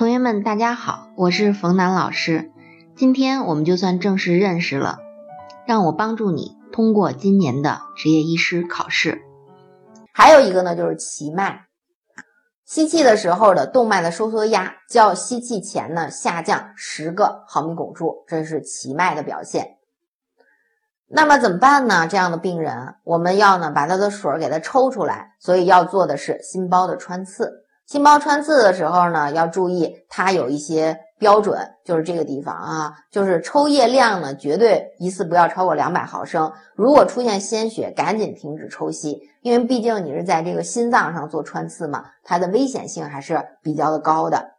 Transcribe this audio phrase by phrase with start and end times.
[0.00, 2.50] 同学们，大家好，我是冯楠老师。
[2.96, 4.96] 今天我们就算正式认识了，
[5.66, 9.20] 让我帮助你通过今年的执业医师考试。
[10.14, 11.66] 还有一个呢，就是脐脉，
[12.64, 19.76] 吸气的时候的动脉的收缩压较吸气前呢下降十个毫米汞柱，这是脐脉的表现。
[21.08, 22.08] 那么怎么办呢？
[22.08, 27.66] 这样的病人，我们要呢把他的水给他抽出来，所以要做的是心包的穿刺。
[27.90, 36.52] 心包穿刺的时候呢，要注意它有一些标准，就是这个地方啊，就是抽液量呢，绝对一次不要超过两百毫升。
[36.76, 44.52] 如果出现鲜血，赶紧停止抽吸，因为毕竟你是在这个心脏上做穿刺嘛，它的危险性还是比较的高的。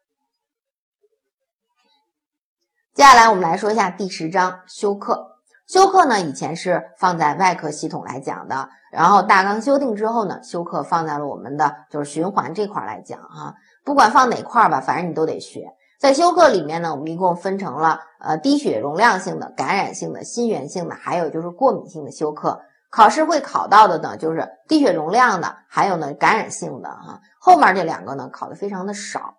[2.93, 5.30] 接下来我们来说一下第十章休克。
[5.71, 13.55] 休克呢，以前是放在外科系统来讲的，然后大纲修订之后呢，休克放在了我们的就是循环这块来讲哈。
[13.85, 15.73] 不管放哪块吧，反正你都得学。
[15.97, 22.59] 在休克里面呢，我们一共分成了呃低血容量性的、感染性的、心源性的，还有就是过敏性的休克。
[22.89, 27.21] 考试会考到的呢，就是低血容量的，还有呢感染性的哈。
[27.39, 29.35] 后面这两个呢，考的非常的少。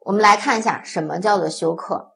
[0.00, 2.10] 我们来看一下什么叫做休克。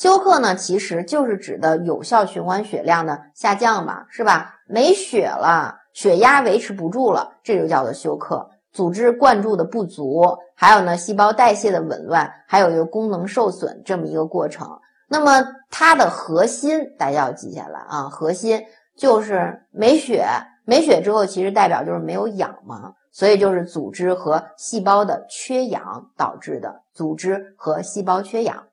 [0.00, 4.54] 休克呢，其实就是指的有效循环血量的下降嘛，是吧？
[4.66, 8.48] 没血了，血压维持不住了，这就叫做休克。
[8.72, 14.66] 组织灌注的不足，还有呢，细胞代谢的紊乱，还有一个功能受损这么一个过程。
[15.06, 18.62] 那么它的核心大家要记下来啊，核心
[18.96, 20.24] 就是没血，
[20.64, 28.64] 没血之后其实代表就是没有氧嘛，所以就是组织和细胞的缺氧导致的，组织和细胞缺氧。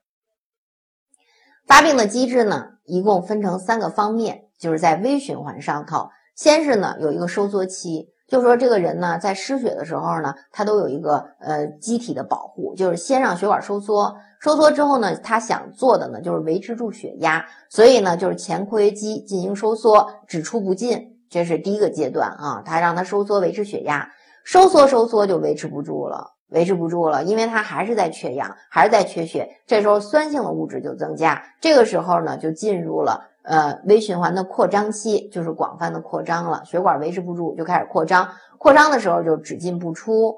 [1.68, 6.08] 发病的机制呢，一共分成三个方面，就是在微循环上头。
[6.34, 24.10] 先是呢有一个收缩期，就说这个人呢在失血的时候呢，他都有一个呃机体的保护，就是先让血管收缩，收缩之后呢，他想做的呢就是维持住血压，所以呢就是前括约肌进行收缩，只出不进，这是第一个阶段啊，他让他收缩维持血压，
[24.42, 26.37] 收缩收缩就维持不住了。
[26.50, 29.48] 维持不住了，因为它还是在缺氧，还是在缺血。
[29.66, 36.62] 这时候酸性的物质就增加，这个时候呢就进入了呃微循环的扩张期，就是广泛的扩张了。
[36.64, 38.28] 血管维持不住，就开始扩张。
[38.58, 40.36] 扩张的时候就只进不出。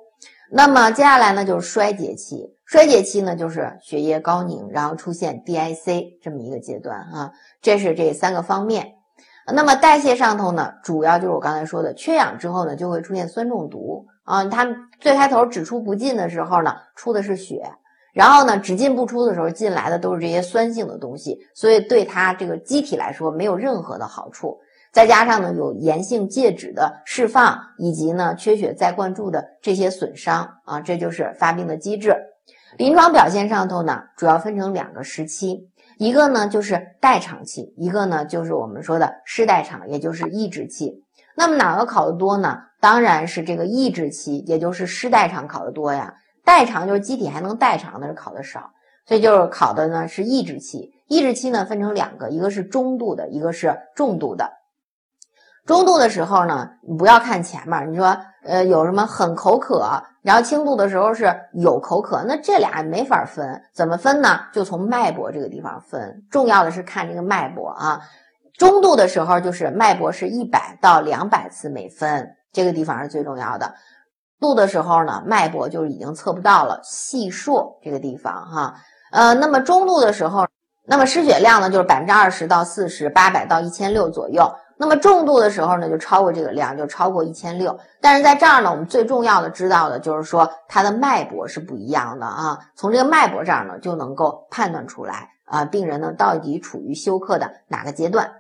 [0.53, 7.31] 那么接下来呢就是衰竭期，衰竭期呢就是血液高凝，然后出现 DIC 这么一个阶段啊。
[7.63, 8.95] 这是这三个方面。
[9.53, 14.07] 那么代谢上头呢，主要就是我刚才说的，缺氧之后呢就会出现酸中毒。
[14.31, 14.65] 啊，它
[15.01, 17.65] 最开头只出不进的时候呢，出的是血，
[18.15, 24.61] 然后呢，只进不出的时候，进来的都是这些酸性的东西，所以对它这个机体来说没有任何的好处。
[24.93, 32.15] 再加上呢，有炎性介质的释放，以及呢缺血再灌注的这些损伤啊，这就是发病的机制。
[32.79, 41.03] 临床表现上头呢，主要分成两个时期，一个呢就是代偿期，一个呢就是我们说的失代偿，也就是抑制期。
[41.41, 42.59] 那么哪个考的多呢？
[42.81, 46.13] 当然是这个抑制期，也就是失代偿考的多呀。
[46.45, 48.73] 代偿就是机体还能代偿的是考的少，
[49.07, 50.91] 所以就是考的呢是抑制期。
[51.09, 54.51] 抑制期呢分成两个，一个是中度的，一个是重度的。
[55.65, 64.41] 中度的时候呢，你不要看前面，你说呃有什么很口渴，然后轻度的时候是有口渴，那这俩没法分，怎么分呢？
[64.53, 66.23] 就从脉搏这个地方分。
[66.31, 68.03] 重要的是看这个脉搏啊。
[68.61, 72.37] 中度的时候就是脉搏是一百到两百次每分。
[72.53, 73.73] 这个地方是最重要的，
[74.39, 78.75] 度的时候呢，脉搏就已经测不到了，细数这个地方哈，
[79.13, 80.47] 呃，那么中度的时候，
[80.85, 84.47] 那么失血量呢就是百分之二十到四十八百到一千六左右，
[84.77, 87.79] 那么重度的时候呢就超过这个量，就超过一千六。
[87.99, 98.31] 但是在这儿呢，我们最重要的知道的就是说它的脉搏是不一样的啊，从这个脉搏这儿呢就能够判断出来啊，病人呢到底处于休克的哪个阶段。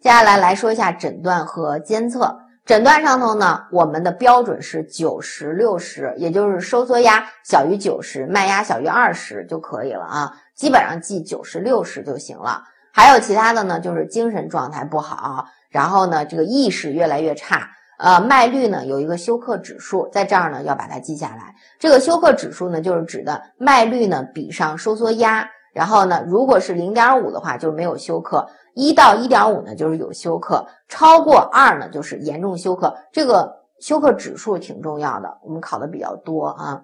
[0.00, 2.34] 接下来来说一下诊断和监测。
[2.64, 10.32] 诊断上头呢，我们的标准是九十六十，也就是收缩压小于九十，脉压小于二十就可以了啊。
[10.56, 12.62] 基本上记九十六十就行了。
[12.94, 17.68] 还有其他的呢，就是精神状态不好，然后呢，这个意识越来越差。
[17.98, 21.54] 呃，脉率呢有一个休克指数，在这儿呢要把它记下来。
[21.78, 28.48] 这个休克指数呢，就是指的脉率呢比上收缩压，然后呢，如果是零点五的话，就没有休克。
[28.80, 32.96] 一到一点五呢，就是有休克；超过二呢，就是严重休克。
[33.12, 36.82] 这个休克指数挺重要的，我们考的比较多啊。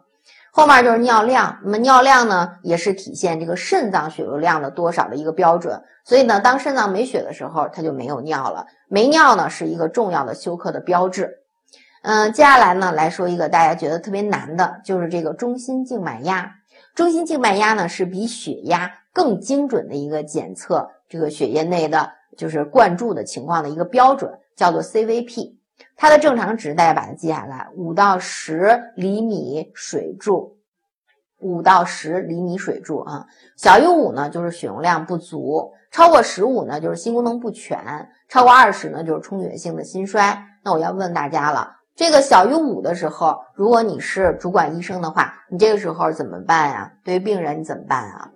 [0.53, 5.83] 后面就是尿量，那么尿量呢，也是体现这个肾脏血流量的多少的一个标准。
[6.05, 8.67] 所以呢，当肾脏没血的时候，它就没有尿了。
[8.89, 11.39] 没尿呢，是一个重要的休克的标志。
[12.03, 16.57] 嗯，接下来呢，来说一个大家觉得特别难的，就是这个中心静脉压。
[16.95, 25.57] 中心静脉压呢是比血压更精准的一个检测这个血液内的就是灌注的情况的一个标准，叫做 CVP。
[25.95, 30.57] 它的正常值大家把它记下来，五到十厘米水柱，
[31.39, 33.27] 五到十厘米水柱啊，
[33.57, 40.47] 小于五呢就是血容量不足，超过十五呢就是心功能不全，超过二十呢就是充血性的心衰。
[40.65, 46.93] 那我要问大家了，这个小于五的时候，如果你是主管医生的话，你这个时候怎么办呀？
[47.05, 48.31] 对于病人你怎么办啊？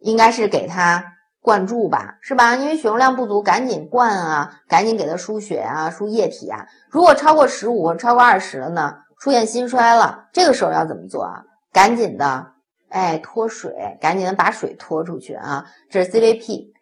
[0.00, 1.13] 应该是给他。
[1.44, 2.56] 灌注吧，是吧？
[2.56, 6.66] 因为血容量不足，赶紧灌啊，赶紧给他输血啊，输液体啊。
[6.88, 11.42] 如果超过十五，超过二十了呢，出现心衰了，这个时候要怎么做啊？
[11.70, 12.46] 赶紧的，
[12.88, 15.66] 哎，脱水，赶紧的把水脱出去啊。
[15.90, 16.72] 这是 CVP。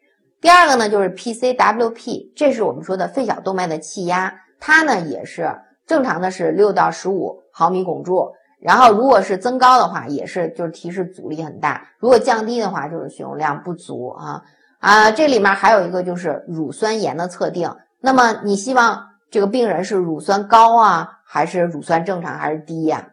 [0.40, 8.30] 第二个呢，就是 PCWP，这是我们说的肺小动脉的气压，它呢也是正常的是六到十五毫米汞柱。
[8.64, 14.44] 然后，如果是增高的话，也是就是提示阻力很大；如果降低的话，就是血容量不足啊
[14.78, 15.10] 啊。
[15.10, 17.74] 这里面还有一个就是乳酸盐的测定。
[18.00, 23.08] 那么你希望这个病人是乳酸高啊，还是乳酸正常还是低呀？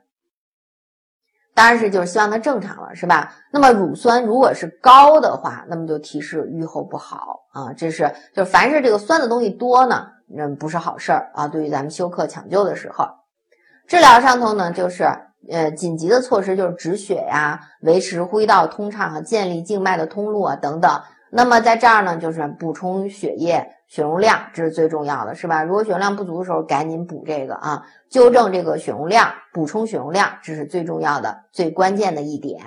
[1.56, 3.34] 当然是就是希望它正常了，是吧？
[3.52, 7.74] 那么乳酸如果是高的话，那么就提示预后不好啊。
[7.74, 11.48] 这是就凡是这个酸的东西多呢，那，不是好事儿啊。
[11.48, 13.08] 对于咱们休克抢救的时候，
[13.88, 15.10] 治疗上头呢，就是。
[15.48, 21.02] 呃，紧急的措施就是止血呀，维持呼吸道通畅啊，建立静脉的通路啊等等。
[21.32, 25.64] 那么在这儿呢，就是补充血液血容量，这是最重要的，是吧？
[25.64, 32.60] 如果血容量不足的时候，赶紧补这个啊，纠正这个血容量，补充血容量，这是最重要的、最关键的一点。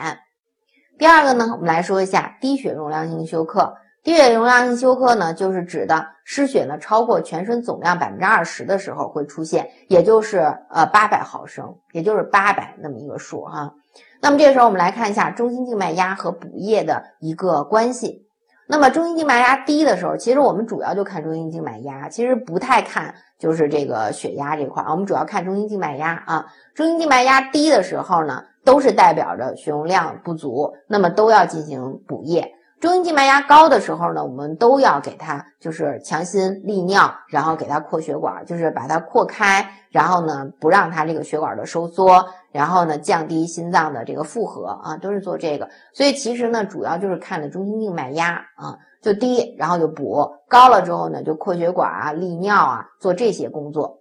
[0.99, 3.75] 第二个呢，我们来说一下低血容量性休克。
[4.03, 10.39] 低血容量性休克呢，就是指的失血呢超过全身总量百分之二十的时候会出现，也就是
[10.71, 13.75] 呃八百毫升，也就是八百那么一个数哈。
[14.21, 18.27] 那么这个时候我们来看一下中心静脉压和补液的一个关系。
[18.67, 26.47] 那么中心静脉压低的时候，其实我们主要就看中心静脉压，其实不太看就是这个血压这块儿，我们主要看中心静脉压啊。
[26.75, 32.53] 中心静脉压低的时候呢，都是代表着血容量不足，那么都要进行补液。
[32.83, 45.69] 中心静脉压高的时候呢，我们都要给他就是强心利尿，然后给他扩血管，就是把它扩开，然后呢不让它这个血管的收缩，然后呢降低心脏的这个负荷啊，都是做这个。
[45.95, 54.01] 所以其实呢，主要就是看的中心静脉压啊，就低，然后就补高了之后呢，就扩血管啊、利尿啊，做这些工作。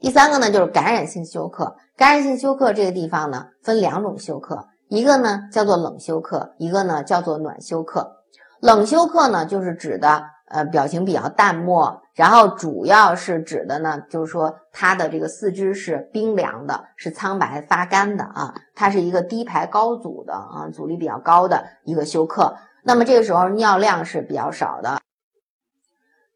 [0.00, 1.76] 第三个呢，就是感染性休克。
[1.96, 4.66] 感染性休克这个地方呢，分两种休克。
[4.88, 8.22] 一个呢叫做冷休克，一个呢叫做暖休克。
[8.60, 22.56] 冷休克呢就是指的呃表情比较淡漠，然后主要是指的呢就是说他的这个四肢是冰凉的，是苍白发干的啊，它是一个低排高阻的啊，阻力比较高的一个休克。
[22.82, 25.00] 那么这个时候尿量是比较少的，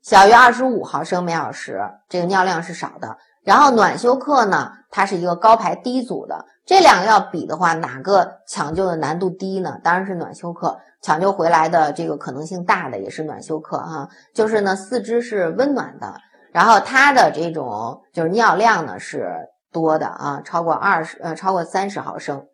[0.03, 3.19] 小于二十五毫升每小时，这个尿量是少的。
[3.49, 6.45] 然后暖休克呢，它是一个高排低阻的。
[6.67, 9.79] 这两个要比的话，哪个抢救的难度低呢？
[9.83, 14.07] 当然是暖休克，抢救回来的这个可能性大的也是暖休克哈。
[14.35, 16.13] 就是呢，四肢是温暖的，
[16.53, 19.35] 然后它的这种就是尿量呢是
[19.73, 22.45] 多的啊，超过二十呃，超过三十毫升。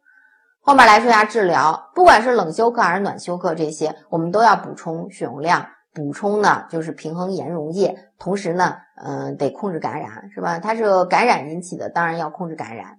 [0.60, 10.58] 后面来说一下治疗，不管是冷休克还是暖休克，这些我们都要补充血容量，补充呢就是平衡盐溶液，同时呢，嗯，得控制感染，是吧？
[10.58, 12.98] 它是感染引起的，当然要控制感染。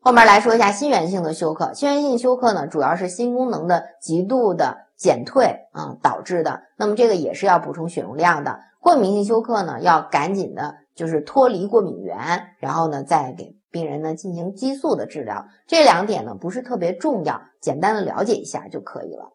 [0.00, 6.62] 后面来说一下心源性的休克，心源性休克呢，主要是心功能的极度的减退啊导致的。
[6.76, 8.60] 那么这个也是要补充血容量的。
[8.80, 12.16] 过敏性休克呢，要赶紧的，就是脱离过敏源，
[12.60, 15.48] 然后呢再给病人呢进行激素的治疗。
[15.66, 19.32] 这两点呢不是特别重要，简单的了解一下就可以了。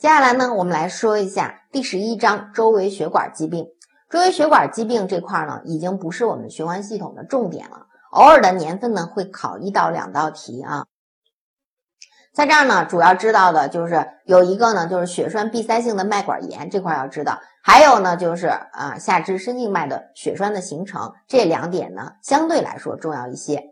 [0.00, 3.66] 接下来呢，我们来说一下第十一章周围血管疾病。
[4.08, 7.86] 周围血管疾病这块呢，已经不是我们循环系统的重点了。
[8.12, 10.86] 偶尔的年份呢，会考一到两道题啊。
[12.32, 23.64] 在这儿呢，主要知道的就是有一个呢，就是血栓闭塞性的脉管炎这块要知道，还有呢，就是啊下肢深静脉的血栓的形成，这两点呢相对来说重要一些。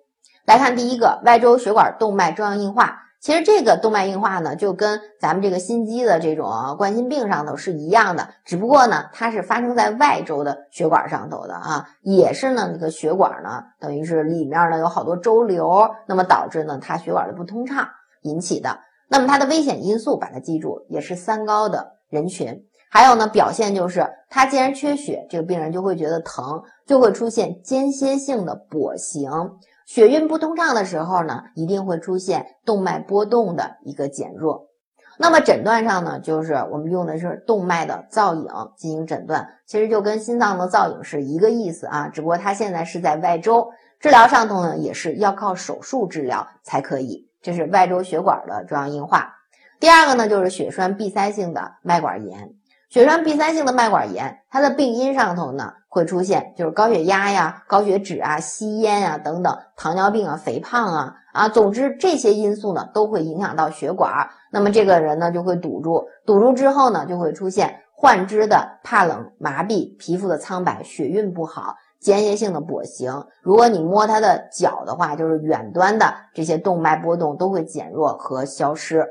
[0.44, 3.04] 来看第一个，外周血管动脉粥样硬化。
[3.20, 17.88] 其实这个动脉硬化呢，就跟咱们这个心肌的这种冠心病上头是一样的，只不过呢，它是发生在外周的血管上头的啊，也是呢，那个血管呢，等于是里面呢有好多周瘤，那么导致呢它血管的不通畅
[18.22, 18.78] 引起的。
[19.08, 22.64] 那么它的危险因素，把它记住，也是三高的人群。
[22.90, 29.58] 还有呢，表现就是它既然缺血，这个病人就会觉得疼，就会出现间歇性的跛行。
[29.88, 34.68] 血运不通畅的时候呢，一定会出现动脉波动的一个减弱。
[35.16, 43.70] 那么诊断上呢，就是我们用的是动脉的造影进行诊断，其实就跟心脏的造影是一个意思啊，只不过它现在是在外周。
[43.98, 49.36] 治疗上头呢，也是要靠手术治疗才可以，这是外周血管的中央硬化。
[49.80, 52.52] 第二个呢，就是血栓闭塞性的脉管炎。
[52.88, 73.26] 血栓闭塞性的脉管炎，它的病因上头呢会出现，就是高血压呀、高血脂啊、吸烟啊等等，糖尿病啊、肥胖啊啊，总之这些因素呢都会影响到血管，那么这个人呢就会堵住，堵住之后呢就会出现患肢的怕冷、麻痹、皮肤的苍白、血运不好、间歇性的跛行。
[73.42, 79.06] 如果你摸他的脚的话，就是远端的这些动脉波动都会减弱和消失。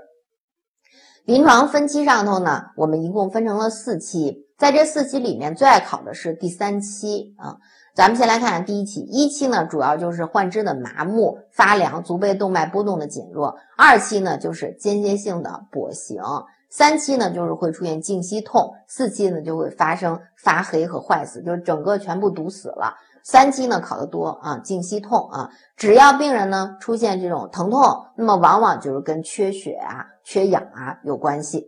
[1.28, 7.58] 临床分期上头呢，我们一共分成了四期，在这四期里面最爱考的是第三期啊。
[7.94, 22.96] 咱们先来看看第一期，一期呢主要就是患肢的麻木、发凉、足背动脉波动的减弱；二期呢就是间歇性的跛行；三期呢就是会出现静息痛；四期呢就会发生发黑和坏死，就是整个全部堵死了。
[23.30, 31.66] 三期呢考得多啊，静息痛啊，只要病人呢出现这种疼痛，那么往往就是跟缺血啊、缺氧啊有关系。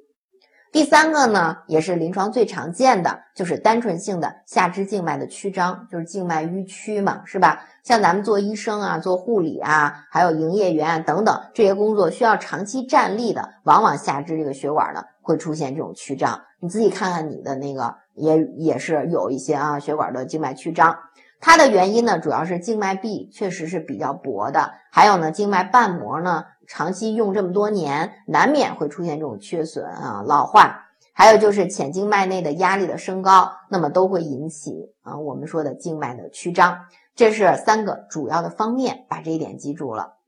[0.71, 7.59] 第三个呢，也是临床最常见的，就是单纯性的下肢静脉的曲张，就是静脉迂曲嘛，是吧？
[7.83, 16.39] 像咱们做医生啊、做护理啊，还有营业员等等这些工作需要长期站立的，往往下肢这个血管呢会出现这种曲张。
[16.61, 20.95] 你自己看看你的那个，也也是有一些啊血管的静脉曲张。
[21.39, 40.18] 它的原因呢，主要是静脉壁确实是比较薄的，还有呢，静脉瓣膜呢长期用这么多年，难免会出现这种缺损啊、老化，还有就是浅静脉内的压力的升高，那么都会引起啊我们说的静脉的曲张，这是三个主要的方面，把这一点记住了。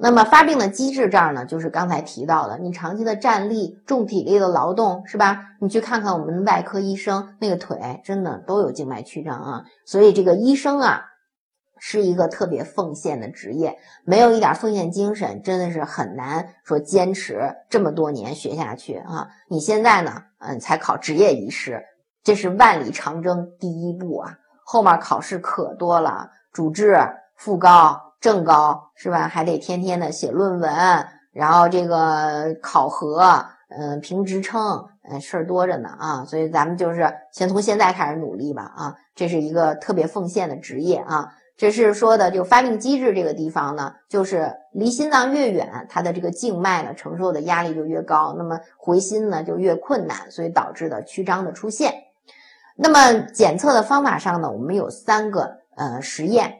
[0.00, 5.56] 那么发病的机制这儿呢，就是刚才提到的，你长期的站立、重体力的劳动，是吧？
[5.60, 9.64] 你去看看我们外科医生那个腿，真的都有静脉曲张啊。
[9.84, 11.02] 所以这个医生啊，
[11.80, 19.26] 是一个特别奉献的职业，没有一点奉献精神，真的是很难说坚持这么多年学下去啊。
[19.48, 21.82] 你现在呢，嗯，才考执业医师，
[22.22, 26.96] 这是万里长征第一步啊，后面考试可多了，主治、
[27.34, 28.07] 副高。
[28.20, 29.28] 正高是吧？
[29.28, 30.70] 还得天天的写论文，
[31.32, 36.24] 然后这个考核，嗯，评职称，嗯，事儿多着呢啊！
[36.24, 38.96] 所以咱们就是先从现在开始努力吧啊！
[39.14, 41.32] 这是一个特别奉献的职业啊！
[41.56, 51.94] 这是说的就发病机制这个地方呢，就是离心脏越远，它的这个静脉呢承受的压力就越高，那么回心呢就越困难，所以导致的曲张的出现。
[52.76, 56.57] 那么检测的方法上呢，我们有三个呃实验。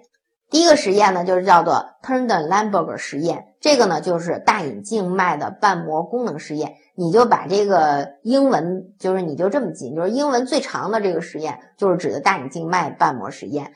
[0.51, 6.77] 第一个实验呢，就是叫做 Turner-Lamberg 实验，这个呢就是大隐静脉的瓣膜功能实验。
[6.95, 13.73] 你就把这个英文，就是你就这么记，就是英文最长的这个实验，就是指的大隐静脉瓣膜实验。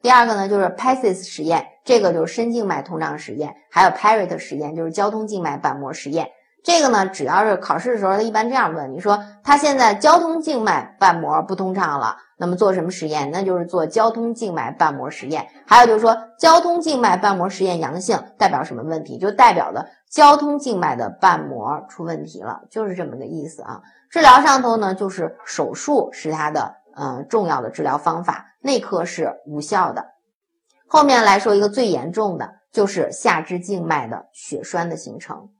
[0.00, 6.30] 第二个呢，就是 PACES 实验，这个就是深静脉通畅实验，还有 Parrot 实验，就是交通静脉瓣膜实验。
[6.64, 13.30] 这个呢，只要是考试的时候，他一般这样问你说，他现在交通静脉瓣膜不通畅了，那么做什么实验？
[13.30, 15.48] 那就是做交通静脉瓣膜实验。
[15.66, 19.18] 还有就是说，交通静脉瓣膜实验阳性代表什么问题？
[19.18, 23.82] 就代表了交通静脉的瓣膜出问题了，就是这么个意思啊。
[24.08, 30.06] 治疗上头呢，就是手术是它的嗯重要的治疗方法，内科是无效的。
[30.88, 35.50] 后面来说一个最严重的，就是下肢静脉的血栓的形成。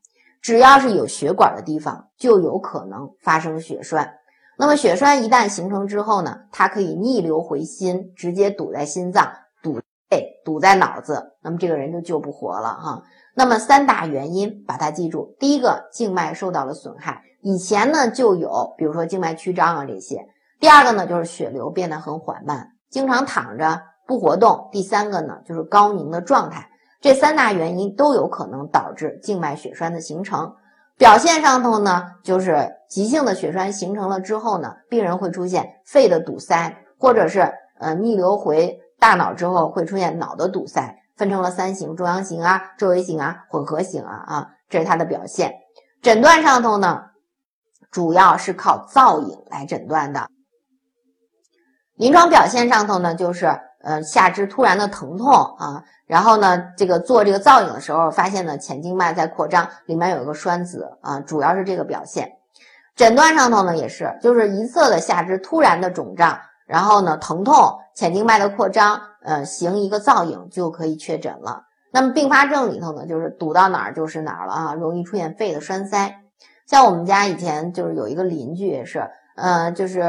[0.41, 4.15] 只要是有血管的地方，就有可能发生血栓。
[4.61, 13.03] 那么血栓一旦形成之后呢，它可以逆流回心，直接堵在心脏、堵肺、堵在脑子，那么这个人就救不活了哈。
[13.35, 20.19] 那么三大原因，把它记住：第一个，静脉受到了损害，以前呢就有，比如说静脉曲张啊这些；
[20.61, 26.69] 第二个呢，就是血流变得很缓慢，经常躺着不活动；第三个呢，就是高凝的状态。
[27.01, 30.53] 这三大原因都有可能导致静脉血栓的形成。
[31.01, 45.55] 表现上头呢，就是急性的血栓形成了之后呢，病人会出现肺的堵塞，或者是呃逆流回大脑之后会出现脑的堵塞，分成了三型：中央型啊、周围型啊、混合型啊啊，这是它的表现。
[46.03, 47.05] 诊断上头呢，
[47.91, 50.29] 主要是靠造影来诊断的。
[51.95, 55.85] 临床表现上头呢，就是呃下肢突然的疼痛啊。
[56.07, 62.33] 然后呢，这个做这个造影的时候，发现呢浅静脉在扩张，里面有一个栓子啊，主要是这个表现。
[62.97, 71.65] 诊断上头呢也是，就是一侧的下肢突然的肿胀，然后呢疼痛，浅静脉的扩张，呃行一个造影就可以确诊了。
[71.93, 76.17] 那么并发症里头呢，就是堵到哪儿就是哪儿了啊，容易出现肺的栓塞。
[76.67, 79.11] 像我们家以前就是有一个邻居也是，
[79.41, 80.03] 呃，就是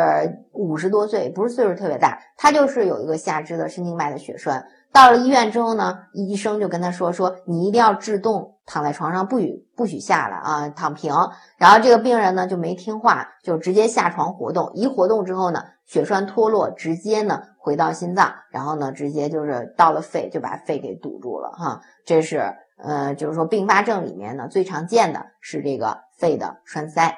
[0.52, 4.66] 五十多岁，不是岁数特别大，他就是有一个下肢的神经脉的血栓。
[4.92, 11.14] 到了医院之后呢，医生就跟他说说，你一定要制动，躺在床上不许不许下来啊，躺平。
[11.58, 14.70] 然后这个病人呢就没听话，就直接下床活动。
[14.74, 21.80] 一活动之后呢，血栓脱落，直接呢回到心脏，然后呢直接就是到了肺，就把肺给堵住了哈。
[22.06, 27.16] 这是呃，就是说并发症里面呢最常见的是这个肺的栓塞。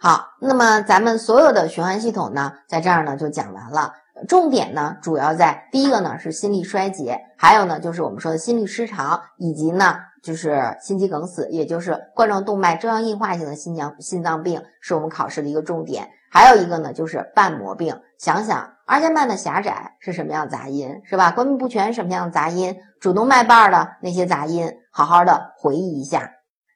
[0.00, 3.94] 好，那么咱们所有的循环系统呢，在这儿呢就讲完了。
[4.28, 16.08] 重点呢，主要在第一个呢是心力衰竭，还有呢就是我们说的心律失常，以及呢就是心肌梗死，也就是冠状动脉粥样硬化性的心脏心脏病，是我们考试的一个重点。
[16.30, 21.30] 还有一个呢就是瓣膜病，想想二尖瓣的狭窄是什么样杂音，是吧？
[21.32, 22.76] 关闭不全什么样杂音？
[23.00, 26.32] 主动脉瓣的那些杂音，好好的回忆一下。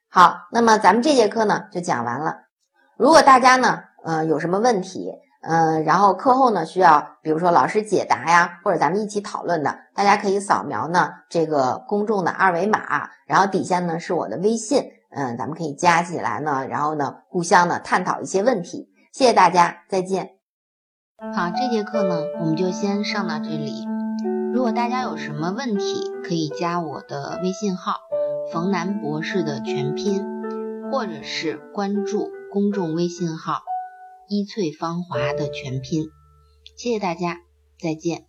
[0.09, 2.42] 好，那么咱们这节课呢就讲完了。
[2.97, 5.11] 如果大家呢，呃有什么问题？
[5.45, 18.89] 嗯，然后课后呢，需要比如说老师解答呀，或者咱们一起讨论的，大家可以扫描呢这个公众的二维码，然后底下呢是我的微信，嗯，咱们可以加起来呢，然后呢互相呢探讨一些问题。
[19.11, 20.29] 谢谢大家，再见。
[21.35, 23.85] 好，这节课呢我们就先上到这里。
[24.53, 27.95] 如果大家有什么问题，可以加我的微信号
[28.53, 30.23] “冯楠博士”的全拼，
[30.89, 33.63] 或者是关注公众微信号。
[34.29, 36.05] 一翠芳华的全拼，
[36.77, 37.41] 谢谢大家，
[37.79, 38.27] 再见。